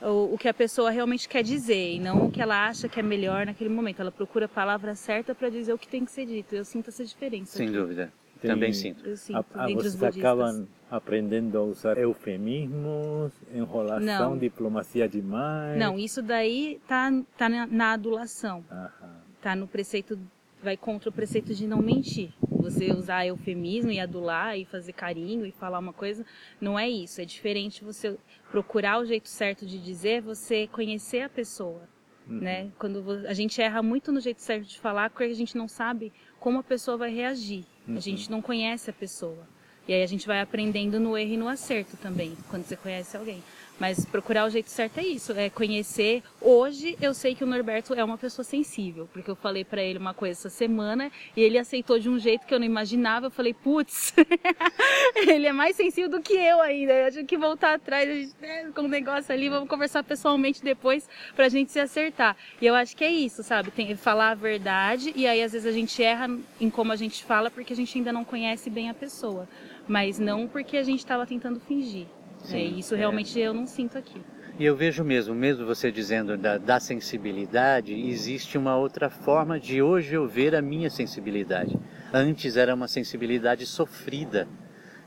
o, 0.02 0.34
o, 0.34 0.38
que 0.38 0.48
a 0.48 0.54
pessoa 0.54 0.90
realmente 0.90 1.28
quer 1.28 1.44
dizer 1.44 1.92
e 1.94 2.00
não 2.00 2.26
o 2.26 2.30
que 2.30 2.42
ela 2.42 2.66
acha 2.66 2.88
que 2.88 2.98
é 2.98 3.02
melhor 3.02 3.46
naquele 3.46 3.70
momento. 3.70 4.00
Ela 4.00 4.10
procura 4.10 4.46
a 4.46 4.48
palavra 4.48 4.96
certa 4.96 5.32
para 5.32 5.48
dizer 5.48 5.72
o 5.72 5.78
que 5.78 5.86
tem 5.86 6.04
que 6.04 6.10
ser 6.10 6.26
dito. 6.26 6.56
Eu 6.56 6.64
sinto 6.64 6.90
essa 6.90 7.04
diferença. 7.04 7.56
Sem 7.56 7.68
aqui. 7.68 7.76
dúvida. 7.76 8.12
Tem, 8.44 8.50
Também 8.50 8.74
sinto. 8.74 9.06
Eu 9.06 9.16
sinto 9.16 9.46
a, 9.54 9.64
a, 9.64 9.68
vocês 9.72 10.02
acabam 10.02 10.68
aprendendo 10.90 11.56
a 11.56 11.62
usar 11.62 11.96
eufemismos, 11.96 13.32
enrolação, 13.54 14.32
não. 14.32 14.38
diplomacia 14.38 15.08
demais. 15.08 15.78
Não, 15.78 15.98
isso 15.98 16.20
daí 16.20 16.78
tá, 16.86 17.10
tá 17.38 17.48
na, 17.48 17.66
na 17.66 17.92
adulação. 17.94 18.62
Aham. 18.70 19.22
Tá 19.40 19.56
no 19.56 19.66
preceito, 19.66 20.18
vai 20.62 20.76
contra 20.76 21.08
o 21.08 21.12
preceito 21.12 21.54
de 21.54 21.66
não 21.66 21.80
mentir. 21.80 22.34
Você 22.50 22.92
usar 22.92 23.26
eufemismo 23.26 23.90
e 23.90 23.98
adular 23.98 24.58
e 24.58 24.66
fazer 24.66 24.92
carinho 24.92 25.46
e 25.46 25.50
falar 25.50 25.78
uma 25.78 25.94
coisa, 25.94 26.22
não 26.60 26.78
é 26.78 26.86
isso. 26.86 27.22
É 27.22 27.24
diferente 27.24 27.82
você 27.82 28.18
procurar 28.50 29.00
o 29.00 29.06
jeito 29.06 29.28
certo 29.30 29.64
de 29.64 29.82
dizer, 29.82 30.20
você 30.20 30.66
conhecer 30.66 31.22
a 31.22 31.30
pessoa. 31.30 31.88
Uhum. 32.28 32.40
Né? 32.40 32.70
Quando 32.78 33.04
a 33.26 33.34
gente 33.34 33.60
erra 33.60 33.82
muito 33.82 34.10
no 34.10 34.20
jeito 34.20 34.40
certo 34.40 34.66
de 34.66 34.78
falar, 34.78 35.10
porque 35.10 35.24
a 35.24 35.34
gente 35.34 35.56
não 35.56 35.68
sabe 35.68 36.12
como 36.40 36.58
a 36.58 36.62
pessoa 36.62 36.96
vai 36.96 37.12
reagir. 37.12 37.64
Uhum. 37.86 37.96
A 37.96 38.00
gente 38.00 38.30
não 38.30 38.40
conhece 38.40 38.90
a 38.90 38.92
pessoa. 38.92 39.46
E 39.86 39.92
aí 39.92 40.02
a 40.02 40.06
gente 40.06 40.26
vai 40.26 40.40
aprendendo 40.40 40.98
no 40.98 41.16
erro 41.16 41.32
e 41.32 41.36
no 41.36 41.48
acerto 41.48 41.96
também, 41.98 42.34
quando 42.48 42.64
você 42.64 42.76
conhece 42.76 43.16
alguém. 43.16 43.42
Mas 43.78 44.04
procurar 44.04 44.46
o 44.46 44.50
jeito 44.50 44.70
certo 44.70 44.98
é 44.98 45.02
isso, 45.02 45.32
é 45.32 45.50
conhecer. 45.50 46.22
Hoje 46.40 46.96
eu 47.00 47.12
sei 47.12 47.34
que 47.34 47.42
o 47.42 47.46
Norberto 47.46 47.92
é 47.94 48.04
uma 48.04 48.16
pessoa 48.16 48.44
sensível, 48.44 49.08
porque 49.12 49.30
eu 49.30 49.34
falei 49.34 49.64
para 49.64 49.82
ele 49.82 49.98
uma 49.98 50.14
coisa 50.14 50.38
essa 50.38 50.50
semana 50.50 51.10
e 51.36 51.40
ele 51.40 51.58
aceitou 51.58 51.98
de 51.98 52.08
um 52.08 52.18
jeito 52.18 52.46
que 52.46 52.54
eu 52.54 52.58
não 52.58 52.66
imaginava. 52.66 53.26
Eu 53.26 53.30
falei, 53.30 53.52
putz, 53.52 54.14
ele 55.16 55.46
é 55.46 55.52
mais 55.52 55.74
sensível 55.74 56.08
do 56.08 56.20
que 56.20 56.34
eu 56.34 56.60
ainda. 56.60 56.92
Eu 56.92 57.10
tinha 57.10 57.24
que 57.24 57.36
voltar 57.36 57.74
atrás 57.74 58.08
gente, 58.08 58.34
né, 58.40 58.70
com 58.74 58.82
o 58.82 58.84
um 58.84 58.88
negócio 58.88 59.32
ali, 59.34 59.48
vamos 59.48 59.68
conversar 59.68 60.04
pessoalmente 60.04 60.62
depois 60.62 61.08
pra 61.34 61.48
gente 61.48 61.72
se 61.72 61.80
acertar. 61.80 62.36
E 62.60 62.66
eu 62.66 62.74
acho 62.74 62.96
que 62.96 63.04
é 63.04 63.10
isso, 63.10 63.42
sabe? 63.42 63.70
Tem 63.70 63.94
falar 63.96 64.30
a 64.30 64.34
verdade 64.34 65.12
e 65.16 65.26
aí 65.26 65.42
às 65.42 65.52
vezes 65.52 65.66
a 65.66 65.72
gente 65.72 66.02
erra 66.02 66.28
em 66.60 66.70
como 66.70 66.92
a 66.92 66.96
gente 66.96 67.24
fala 67.24 67.50
porque 67.50 67.72
a 67.72 67.76
gente 67.76 67.96
ainda 67.96 68.12
não 68.12 68.24
conhece 68.24 68.68
bem 68.68 68.90
a 68.90 68.94
pessoa, 68.94 69.48
mas 69.88 70.18
não 70.18 70.46
porque 70.46 70.76
a 70.76 70.82
gente 70.82 70.98
estava 70.98 71.26
tentando 71.26 71.60
fingir. 71.60 72.06
Sim, 72.44 72.56
é, 72.56 72.78
isso 72.78 72.94
realmente 72.94 73.40
é. 73.40 73.46
eu 73.46 73.54
não 73.54 73.66
sinto 73.66 73.98
aqui. 73.98 74.20
E 74.56 74.64
eu 74.64 74.76
vejo 74.76 75.02
mesmo, 75.02 75.34
mesmo 75.34 75.66
você 75.66 75.90
dizendo 75.90 76.36
da, 76.36 76.58
da, 76.58 76.78
sensibilidade, 76.78 77.92
existe 77.92 78.56
uma 78.56 78.76
outra 78.76 79.10
forma 79.10 79.58
de 79.58 79.82
hoje 79.82 80.14
eu 80.14 80.28
ver 80.28 80.54
a 80.54 80.62
minha 80.62 80.88
sensibilidade. 80.88 81.76
Antes 82.12 82.56
era 82.56 82.72
uma 82.72 82.86
sensibilidade 82.86 83.66
sofrida, 83.66 84.46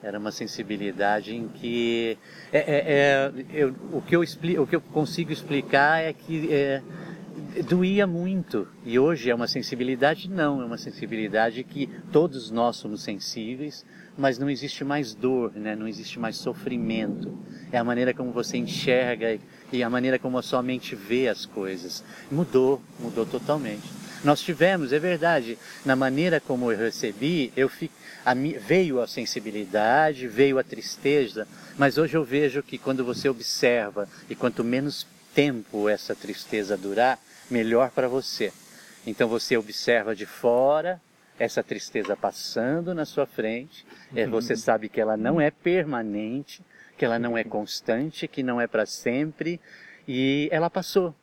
era 0.03 0.19
uma 0.19 0.31
sensibilidade 0.31 1.33
em 1.33 1.47
que 1.47 2.17
é, 2.51 2.59
é, 2.59 2.83
é 2.87 3.31
eu, 3.53 3.73
o, 3.93 4.01
que 4.01 4.15
eu 4.17 4.21
expli, 4.21 4.59
o 4.59 4.67
que 4.67 4.75
eu 4.75 4.81
consigo 4.81 5.31
explicar 5.31 6.03
é 6.03 6.11
que 6.11 6.53
é, 6.53 6.81
doía 7.67 8.07
muito 8.07 8.67
e 8.83 8.97
hoje 8.97 9.29
é 9.29 9.35
uma 9.35 9.47
sensibilidade 9.47 10.29
não, 10.29 10.61
é 10.61 10.65
uma 10.65 10.77
sensibilidade 10.77 11.63
que 11.63 11.87
todos 12.11 12.49
nós 12.49 12.77
somos 12.77 13.03
sensíveis, 13.03 13.85
mas 14.17 14.39
não 14.39 14.49
existe 14.49 14.83
mais 14.83 15.13
dor, 15.13 15.51
né? 15.55 15.75
não 15.75 15.87
existe 15.87 16.19
mais 16.19 16.37
sofrimento. 16.37 17.37
É 17.71 17.77
a 17.77 17.83
maneira 17.83 18.13
como 18.13 18.31
você 18.31 18.57
enxerga 18.57 19.39
e 19.71 19.83
a 19.83 19.89
maneira 19.89 20.17
como 20.17 20.37
a 20.37 20.41
sua 20.41 20.63
mente 20.63 20.95
vê 20.95 21.27
as 21.27 21.45
coisas. 21.45 22.03
Mudou, 22.31 22.81
mudou 22.99 23.25
totalmente. 23.25 23.87
Nós 24.23 24.41
tivemos, 24.41 24.91
é 24.91 24.97
verdade, 24.97 25.57
na 25.85 25.95
maneira 25.95 26.39
como 26.39 26.71
eu 26.71 26.77
recebi, 26.77 27.53
eu 27.55 27.69
fi, 27.69 27.91
a, 28.25 28.33
veio 28.33 28.99
a 28.99 29.07
sensibilidade, 29.07 30.27
veio 30.27 30.57
a 30.57 30.63
tristeza, 30.63 31.47
mas 31.77 31.99
hoje 31.99 32.17
eu 32.17 32.23
vejo 32.23 32.63
que 32.63 32.79
quando 32.79 33.05
você 33.05 33.29
observa 33.29 34.09
e 34.27 34.35
quanto 34.35 34.63
menos 34.63 35.05
tempo 35.35 35.87
essa 35.87 36.15
tristeza 36.15 36.75
durar, 36.75 37.19
melhor 37.49 37.91
para 37.91 38.07
você. 38.07 38.51
Então 39.05 39.27
você 39.27 39.55
observa 39.55 40.15
de 40.15 40.25
fora, 40.25 41.01
essa 41.39 41.63
tristeza 41.63 42.15
passando 42.15 42.93
na 42.93 43.05
sua 43.05 43.25
frente, 43.25 43.85
é, 44.15 44.25
uhum. 44.25 44.31
você 44.31 44.55
sabe 44.55 44.89
que 44.89 44.99
ela 44.99 45.15
não 45.15 45.39
é 45.39 45.51
permanente, 45.51 46.61
que 46.97 47.05
ela 47.05 47.19
não 47.19 47.37
é 47.37 47.43
constante, 47.43 48.27
que 48.27 48.41
não 48.41 48.59
é 48.59 48.67
para 48.67 48.85
sempre, 48.85 49.59
e 50.07 50.49
ela 50.51 50.69
passou. 50.69 51.13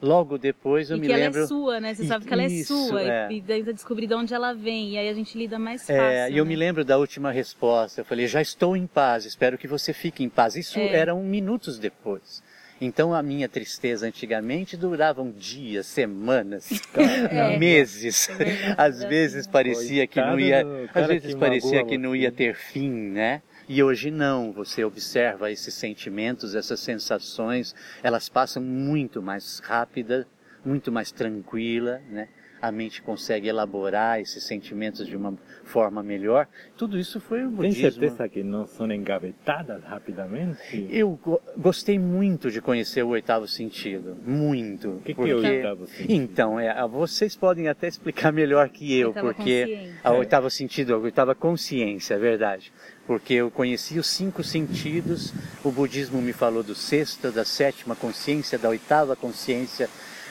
Logo 0.00 0.38
depois 0.38 0.90
eu 0.90 0.96
e 0.96 1.00
me 1.00 1.08
que 1.08 1.12
lembro. 1.12 1.38
ela 1.38 1.44
é 1.44 1.48
sua, 1.48 1.80
né? 1.80 1.94
Você 1.94 2.06
sabe 2.06 2.24
que 2.24 2.32
ela 2.32 2.44
é 2.44 2.48
sua. 2.62 3.02
É. 3.02 3.32
E 3.32 3.40
daí 3.40 3.62
descobrir 3.64 4.06
de 4.06 4.14
onde 4.14 4.32
ela 4.32 4.52
vem. 4.52 4.92
E 4.92 4.96
aí 4.96 5.08
a 5.08 5.12
gente 5.12 5.36
lida 5.36 5.58
mais 5.58 5.82
fácil. 5.82 6.00
É, 6.00 6.30
e 6.30 6.38
eu 6.38 6.44
né? 6.44 6.50
me 6.50 6.56
lembro 6.56 6.84
da 6.84 6.96
última 6.96 7.32
resposta. 7.32 8.00
Eu 8.00 8.04
falei, 8.04 8.28
já 8.28 8.40
estou 8.40 8.76
em 8.76 8.86
paz, 8.86 9.24
espero 9.24 9.58
que 9.58 9.66
você 9.66 9.92
fique 9.92 10.22
em 10.22 10.28
paz. 10.28 10.54
Isso 10.54 10.78
é. 10.78 10.94
eram 10.94 11.20
minutos 11.24 11.80
depois. 11.80 12.42
Então 12.80 13.12
a 13.12 13.22
minha 13.22 13.48
tristeza 13.48 14.06
antigamente 14.06 14.76
duravam 14.76 15.32
dias, 15.32 15.86
semanas, 15.86 16.70
é, 16.94 17.56
meses. 17.58 18.28
É 18.30 18.74
às 18.76 19.02
vezes 19.02 19.46
parecia 19.46 20.06
que 20.06 20.20
não 20.20 20.38
ia, 20.38 20.64
às 20.94 21.06
vezes 21.06 21.34
parecia 21.34 21.84
que 21.84 21.98
não 21.98 22.14
ia 22.14 22.30
ter 22.30 22.54
fim, 22.54 22.90
né? 22.90 23.42
E 23.68 23.82
hoje 23.82 24.10
não, 24.10 24.50
você 24.50 24.82
observa 24.82 25.50
esses 25.50 25.74
sentimentos, 25.74 26.54
essas 26.54 26.80
sensações, 26.80 27.74
elas 28.02 28.28
passam 28.28 28.62
muito 28.62 29.20
mais 29.20 29.58
rápida, 29.58 30.26
muito 30.64 30.90
mais 30.90 31.12
tranquila, 31.12 32.00
né? 32.08 32.28
A 32.60 32.72
mente 32.72 33.00
consegue 33.02 33.48
elaborar 33.48 34.20
esses 34.20 34.44
sentimentos 34.44 35.06
de 35.06 35.16
uma 35.16 35.34
forma 35.64 36.02
melhor. 36.02 36.48
Tudo 36.76 36.98
isso 36.98 37.20
foi 37.20 37.44
o 37.44 37.50
budismo. 37.50 37.82
Tem 37.82 37.90
certeza 37.92 38.28
que 38.28 38.42
não 38.42 38.66
são 38.66 38.90
engavetadas 38.90 39.84
rapidamente? 39.84 40.88
Eu 40.90 41.18
gostei 41.56 41.98
muito 41.98 42.50
de 42.50 42.60
conhecer 42.60 43.02
o 43.02 43.08
oitavo 43.08 43.46
sentido, 43.46 44.16
muito. 44.26 44.90
O 44.90 45.00
que, 45.00 45.14
porque... 45.14 45.34
que 45.34 45.46
é 45.46 45.50
o 45.50 45.54
oitavo 45.54 45.86
sentido? 45.86 46.12
Então, 46.12 46.58
é, 46.58 46.86
vocês 46.88 47.36
podem 47.36 47.68
até 47.68 47.86
explicar 47.86 48.32
melhor 48.32 48.68
que 48.68 48.98
eu, 48.98 49.12
porque 49.12 49.90
a 50.02 50.12
oitava 50.12 50.50
sentido, 50.50 50.94
a 50.94 50.98
oitava 50.98 51.34
consciência, 51.34 52.14
é 52.14 52.18
verdade. 52.18 52.72
Porque 53.06 53.34
eu 53.34 53.50
conheci 53.50 53.98
os 53.98 54.06
cinco 54.06 54.44
sentidos, 54.44 55.32
o 55.64 55.70
budismo 55.70 56.20
me 56.20 56.32
falou 56.32 56.62
do 56.62 56.74
sexto, 56.74 57.30
da 57.30 57.44
sétima 57.44 57.96
consciência, 57.96 58.58
da 58.58 58.68
oitava 58.68 59.16
consciência, 59.16 59.88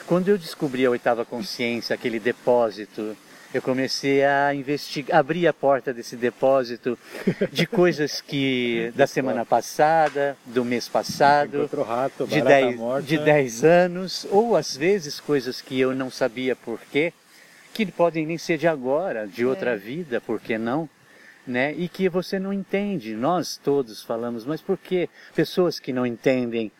quando 0.08 0.28
eu 0.28 0.38
descobri 0.38 0.86
a 0.86 0.90
oitava 0.90 1.24
consciência, 1.24 1.94
aquele 1.94 2.18
depósito 2.18 3.14
eu 3.52 3.62
comecei 3.62 4.24
a 4.24 4.54
investigar, 4.54 5.18
abrir 5.18 5.46
a 5.46 5.54
porta 5.54 5.92
desse 5.92 6.16
depósito 6.16 6.98
de 7.50 7.66
coisas 7.68 8.20
que 8.20 8.92
da 8.94 9.06
semana 9.06 9.44
passada, 9.44 10.36
do 10.44 10.64
mês 10.64 10.88
passado, 10.88 11.68
rato, 11.82 12.26
de 12.26 12.42
10 12.42 13.06
de 13.06 13.18
dez 13.18 13.64
anos, 13.64 14.26
ou 14.30 14.54
às 14.54 14.76
vezes 14.76 15.18
coisas 15.18 15.62
que 15.62 15.78
eu 15.78 15.94
não 15.94 16.10
sabia 16.10 16.54
por 16.54 16.78
quê, 16.90 17.12
que 17.72 17.86
podem 17.86 18.26
nem 18.26 18.36
ser 18.36 18.58
de 18.58 18.68
agora, 18.68 19.26
de 19.26 19.46
outra 19.46 19.72
é. 19.72 19.76
vida, 19.76 20.20
por 20.20 20.40
que 20.40 20.58
não? 20.58 20.88
Né? 21.46 21.72
E 21.72 21.88
que 21.88 22.08
você 22.08 22.38
não 22.38 22.52
entende. 22.52 23.14
Nós 23.14 23.56
todos 23.56 24.02
falamos, 24.02 24.44
mas 24.44 24.60
por 24.60 24.76
que 24.76 25.08
pessoas 25.34 25.80
que 25.80 25.92
não 25.92 26.04
entendem 26.04 26.70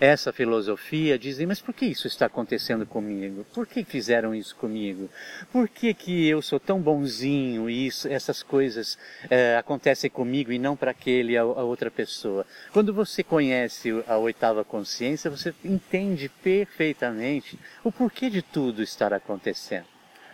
essa 0.00 0.32
filosofia 0.32 1.18
dizem, 1.18 1.46
mas 1.46 1.60
por 1.60 1.72
que 1.72 1.86
isso 1.86 2.06
está 2.06 2.26
acontecendo 2.26 2.84
comigo? 2.84 3.46
Por 3.54 3.66
que 3.66 3.84
fizeram 3.84 4.34
isso 4.34 4.56
comigo? 4.56 5.08
Por 5.52 5.68
que, 5.68 5.94
que 5.94 6.28
eu 6.28 6.42
sou 6.42 6.58
tão 6.58 6.80
bonzinho 6.80 7.70
e 7.70 7.86
isso, 7.86 8.08
essas 8.08 8.42
coisas 8.42 8.98
é, 9.30 9.56
acontecem 9.56 10.10
comigo 10.10 10.50
e 10.50 10.58
não 10.58 10.76
para 10.76 10.90
aquele, 10.90 11.36
a, 11.36 11.42
a 11.42 11.62
outra 11.62 11.90
pessoa? 11.90 12.44
Quando 12.72 12.92
você 12.92 13.22
conhece 13.22 13.90
a 14.06 14.18
oitava 14.18 14.64
consciência, 14.64 15.30
você 15.30 15.54
entende 15.64 16.28
perfeitamente 16.42 17.58
o 17.82 17.92
porquê 17.92 18.28
de 18.28 18.42
tudo 18.42 18.82
estar 18.82 19.12
acontecendo. 19.12 19.86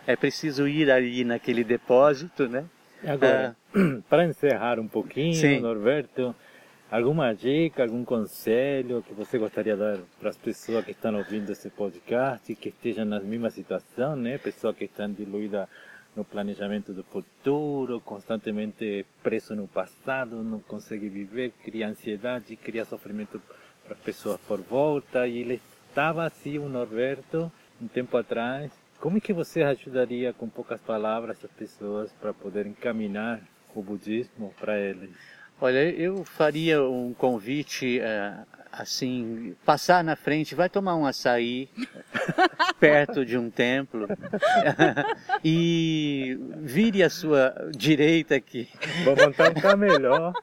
É 0.07 0.15
preciso 0.15 0.67
ir 0.67 0.89
ali 0.89 1.23
naquele 1.23 1.63
depósito, 1.63 2.47
né? 2.47 2.65
Agora, 3.05 3.55
ah, 3.73 4.01
para 4.09 4.25
encerrar 4.25 4.79
um 4.79 4.87
pouquinho, 4.87 5.35
sim. 5.35 5.59
Norberto, 5.59 6.35
Alguma 6.91 7.33
dica, 7.33 7.83
algum 7.83 8.03
conselho 8.03 9.01
que 9.01 9.13
você 9.13 9.37
gostaria 9.37 9.75
de 9.75 9.79
dar 9.79 9.97
para 10.19 10.29
as 10.29 10.35
pessoas 10.35 10.83
que 10.83 10.91
estão 10.91 11.15
ouvindo 11.15 11.49
esse 11.49 11.69
podcast 11.69 12.51
e 12.51 12.53
que 12.53 12.67
estejam 12.67 13.05
na 13.05 13.17
mesma 13.21 13.49
situação, 13.49 14.13
né? 14.17 14.37
Pessoas 14.37 14.75
que 14.75 14.83
estão 14.83 15.09
diluídas 15.09 15.69
no 16.13 16.25
planejamento 16.25 16.91
do 16.91 17.01
futuro, 17.01 18.01
constantemente 18.01 19.05
preso 19.23 19.55
no 19.55 19.69
passado, 19.69 20.43
não 20.43 20.59
consegue 20.59 21.07
viver, 21.07 21.53
cria 21.63 21.87
ansiedade, 21.87 22.57
cria 22.57 22.83
sofrimento 22.83 23.41
para 23.85 23.93
as 23.93 23.99
pessoas 24.01 24.41
por 24.41 24.59
volta. 24.59 25.25
E 25.25 25.37
ele 25.37 25.61
estava 25.87 26.25
assim, 26.25 26.57
o 26.57 26.67
Norberto, 26.67 27.49
um 27.81 27.87
tempo 27.87 28.17
atrás. 28.17 28.69
Como 28.99 29.15
é 29.15 29.21
que 29.21 29.31
você 29.31 29.63
ajudaria 29.63 30.33
com 30.33 30.49
poucas 30.49 30.81
palavras 30.81 31.37
as 31.41 31.51
pessoas 31.51 32.11
para 32.19 32.33
poder 32.33 32.67
encaminhar 32.67 33.39
o 33.73 33.81
budismo 33.81 34.53
para 34.59 34.77
eles? 34.77 35.40
Olha, 35.63 35.91
eu 35.91 36.25
faria 36.25 36.81
um 36.81 37.13
convite 37.13 37.99
é, 37.99 38.33
assim, 38.71 39.55
passar 39.63 40.03
na 40.03 40.15
frente, 40.15 40.55
vai 40.55 40.67
tomar 40.67 40.95
um 40.95 41.05
açaí 41.05 41.69
perto 42.79 43.23
de 43.23 43.37
um 43.37 43.47
templo 43.47 44.07
e 45.45 46.35
vire 46.57 47.03
à 47.03 47.11
sua 47.11 47.53
direita 47.77 48.33
aqui. 48.33 48.69
Vou 49.03 49.15
montar 49.15 49.53
um 49.75 49.77
melhor. 49.77 50.33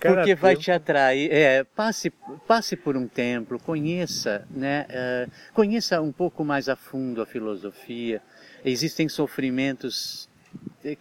Porque 0.00 0.34
vai 0.34 0.54
tempo. 0.54 0.64
te 0.64 0.72
atrair. 0.72 1.30
É, 1.30 1.62
passe, 1.62 2.10
passe 2.46 2.76
por 2.76 2.96
um 2.96 3.06
templo, 3.06 3.58
conheça, 3.58 4.46
né? 4.50 4.86
É, 4.88 5.26
conheça 5.52 6.00
um 6.00 6.10
pouco 6.10 6.42
mais 6.42 6.66
a 6.70 6.76
fundo 6.76 7.20
a 7.20 7.26
filosofia. 7.26 8.22
Existem 8.64 9.06
sofrimentos 9.06 10.30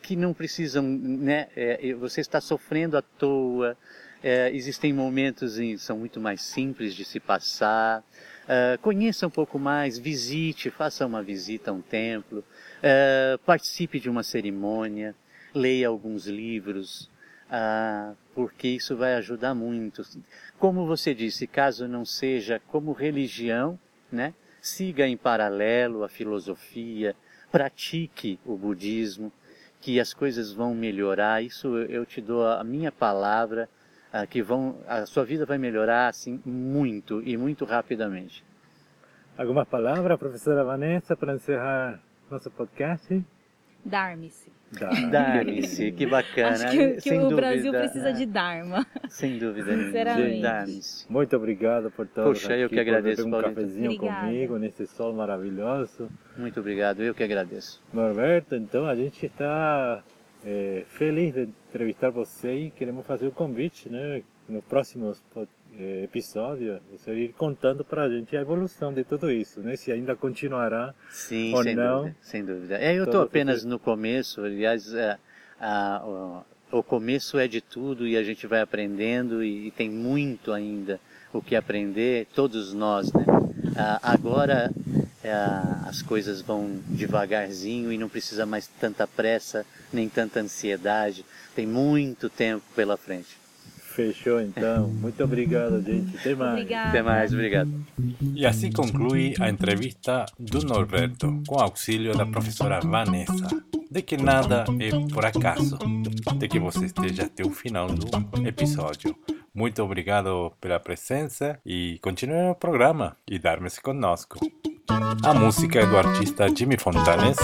que 0.02 0.16
não 0.16 0.34
precisam, 0.34 0.84
né? 0.84 1.48
É, 1.56 1.94
você 1.94 2.22
está 2.22 2.42
sofrendo 2.42 2.98
à 2.98 3.02
toa. 3.02 3.78
É, 4.24 4.50
existem 4.54 4.92
momentos 4.92 5.60
em 5.60 5.78
são 5.78 6.00
muito 6.00 6.20
mais 6.20 6.42
simples 6.42 6.96
de 6.96 7.06
se 7.06 7.20
passar. 7.20 8.04
Uh, 8.46 8.78
conheça 8.80 9.26
um 9.26 9.30
pouco 9.30 9.58
mais, 9.58 9.98
visite, 9.98 10.70
faça 10.70 11.04
uma 11.04 11.24
visita 11.24 11.72
a 11.72 11.74
um 11.74 11.82
templo, 11.82 12.40
uh, 12.40 13.40
participe 13.40 14.00
de 14.00 14.08
uma 14.08 14.22
cerimônia, 14.22 15.16
leia 15.52 15.88
alguns 15.88 16.28
livros, 16.28 17.10
uh, 17.50 18.16
porque 18.36 18.68
isso 18.68 18.96
vai 18.96 19.16
ajudar 19.16 19.56
muito. 19.56 20.04
Como 20.60 20.86
você 20.86 21.12
disse, 21.16 21.48
caso 21.48 21.88
não 21.88 22.06
seja 22.06 22.62
como 22.68 22.92
religião, 22.92 23.80
né? 24.12 24.36
siga 24.66 25.08
em 25.08 25.16
paralelo 25.16 26.04
a 26.04 26.10
filosofia, 26.10 27.16
pratique 27.52 28.40
o 28.46 28.58
budismo, 28.58 29.32
que 29.86 30.00
as 30.00 30.16
coisas 30.16 30.52
vão 30.52 30.74
melhorar. 30.74 31.44
Isso 31.44 31.78
eu 31.78 32.08
te 32.08 32.20
dou 32.20 32.44
a 32.44 32.64
minha 32.64 32.92
palavra, 32.92 33.70
uh, 34.12 34.26
que 34.26 34.42
vão, 34.42 34.80
a 34.88 35.06
sua 35.06 35.24
vida 35.24 35.46
vai 35.46 35.60
melhorar 35.60 36.08
assim 36.08 36.42
muito 36.44 37.22
e 37.22 37.38
muito 37.38 37.66
rapidamente. 37.66 38.44
Alguma 39.38 39.64
palavra, 39.64 40.18
professora 40.18 40.64
Vanessa, 40.64 41.16
para 41.16 41.36
encerrar 41.36 42.00
nosso 42.32 42.50
podcast? 42.50 43.24
Darme-se. 43.86 44.55
Darme-se, 45.12 45.92
que 45.92 46.06
bacana. 46.06 46.50
Acho 46.50 46.70
que, 46.70 47.02
que 47.02 47.14
o 47.14 47.22
dúvida, 47.22 47.36
Brasil 47.36 47.72
precisa 47.72 48.12
de 48.12 48.26
Dharma. 48.26 48.86
Sem 49.10 49.38
dúvida 49.38 49.74
Sinceramente. 49.76 51.06
Muito 51.10 51.36
obrigado 51.36 51.92
por 51.92 52.08
todo 52.08 52.30
Puxa, 52.30 52.58
eu 52.58 52.70
que 52.70 52.80
agradeço, 52.80 53.24
por 53.30 53.40
um 53.40 53.42
cafezinho 53.42 53.92
Obrigada. 53.92 54.22
comigo 54.22 54.58
nesse 54.58 54.88
sol 54.88 55.14
maravilhoso. 55.14 56.10
Muito 56.38 56.60
obrigado, 56.60 57.02
eu 57.02 57.14
que 57.14 57.24
agradeço. 57.24 57.82
Norberto, 57.94 58.56
então 58.56 58.86
a 58.86 58.96
gente 58.96 59.26
está 59.26 60.04
é, 60.46 60.84
feliz 60.88 61.34
de 61.34 61.44
entrevistar 61.70 62.10
você 62.10 62.54
e 62.54 62.72
queremos 62.72 63.06
fazer 63.06 63.28
o 63.28 63.32
convite, 63.32 63.90
né? 63.90 64.22
Nos 64.48 64.64
próximos 64.66 65.24
é, 65.36 65.48
episódio, 66.04 66.80
você 66.92 67.14
ir 67.14 67.34
contando 67.34 67.84
para 67.84 68.04
a 68.04 68.10
gente 68.10 68.36
a 68.36 68.42
evolução 68.42 68.94
de 68.94 69.04
tudo 69.04 69.32
isso, 69.32 69.60
né? 69.62 69.76
Se 69.76 69.92
ainda 69.92 70.16
continuará 70.16 70.94
Sim, 71.10 71.54
ou 71.54 71.64
sem 71.64 71.76
não. 71.76 71.98
Dúvida, 72.00 72.16
sem 72.22 72.46
dúvida. 72.46 72.78
É, 72.78 72.94
eu 72.94 73.06
estou 73.06 73.22
apenas 73.22 73.64
no 73.66 73.78
começo, 73.78 74.42
aliás, 74.42 74.94
é, 74.94 75.18
a, 75.60 76.02
o, 76.72 76.80
o, 76.80 76.84
começo 76.84 77.38
é 77.38 77.48
de 77.48 77.62
tudo 77.62 78.08
e 78.08 78.18
a 78.18 78.24
gente 78.24 78.48
vai 78.48 78.62
aprendendo 78.62 79.44
e, 79.44 79.68
e 79.68 79.72
tem 79.72 79.90
muito 79.90 80.52
ainda 80.52 81.00
o 81.34 81.42
que 81.42 81.56
aprender, 81.56 82.28
todos 82.34 82.74
nós, 82.74 83.12
né? 83.12 83.26
agora 84.02 84.72
é, 85.22 85.34
as 85.88 86.02
coisas 86.02 86.42
vão 86.42 86.80
devagarzinho 86.88 87.92
e 87.92 87.98
não 87.98 88.08
precisa 88.08 88.46
mais 88.46 88.68
tanta 88.68 89.06
pressa 89.06 89.66
nem 89.92 90.08
tanta 90.08 90.40
ansiedade. 90.40 91.26
Tem 91.56 91.66
muito 91.66 92.30
tempo 92.30 92.64
pela 92.76 92.96
frente. 92.98 93.45
Fechou 93.96 94.42
então. 94.42 94.90
Muito 94.90 95.24
obrigado, 95.24 95.82
gente. 95.82 96.18
Até 96.18 96.36
mais. 96.36 96.54
Obrigada. 96.54 96.90
Até 96.90 97.02
mais, 97.02 97.34
obrigado. 97.34 97.86
E 98.36 98.46
assim 98.46 98.70
conclui 98.70 99.34
a 99.40 99.50
entrevista 99.50 100.26
do 100.38 100.62
Norberto, 100.66 101.42
com 101.48 101.58
auxílio 101.58 102.14
da 102.14 102.26
professora 102.26 102.82
Vanessa, 102.82 103.48
de 103.90 104.02
que 104.02 104.18
nada 104.18 104.66
é 104.80 104.90
por 105.14 105.26
acaso, 105.26 105.78
de 106.38 106.48
que 106.50 106.60
você 106.60 106.86
esteja 106.86 107.24
até 107.24 107.46
o 107.46 107.52
final 107.52 107.88
do 107.88 108.46
episódio. 108.46 109.16
Muito 109.54 109.82
obrigado 109.82 110.52
pela 110.60 110.78
presença 110.78 111.58
e 111.66 111.98
continue 112.02 112.50
no 112.50 112.56
programa 112.56 113.16
e 113.26 113.40
dar-me-se 113.40 113.82
conosco. 113.82 114.38
A 115.24 115.34
música 115.34 115.80
é 115.80 115.86
do 115.86 115.98
artista 115.98 116.54
Jimmy 116.54 116.78
Fontanes, 116.78 117.38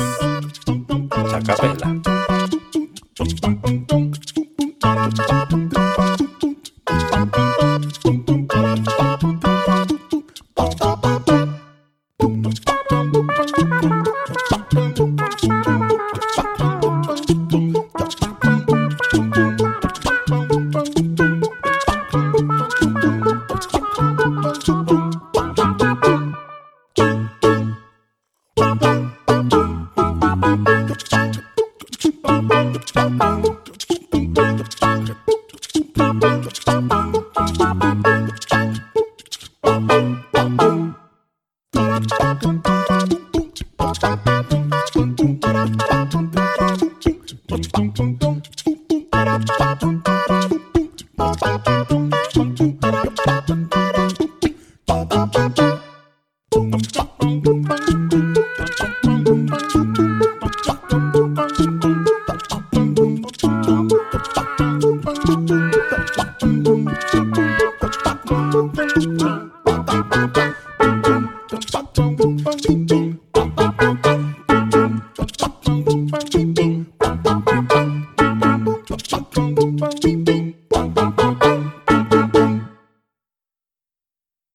Boom! 47.94 48.14
Boom! 48.16 48.41